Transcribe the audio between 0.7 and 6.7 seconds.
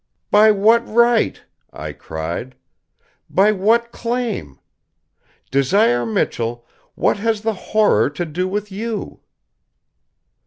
right?" I cried. "By what claim? Desire Michell,